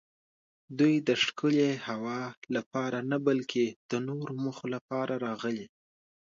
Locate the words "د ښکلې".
1.07-1.69